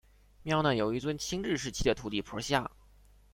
[0.41, 2.71] 庙内有一尊清治时期的土地婆像。